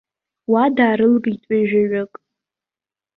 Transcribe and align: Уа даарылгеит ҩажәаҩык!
Уа 0.51 0.63
даарылгеит 0.75 1.41
ҩажәаҩык! 1.49 2.13